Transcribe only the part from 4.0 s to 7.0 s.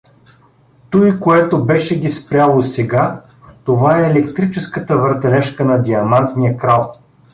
електрическата въртележка на Диамантния крал.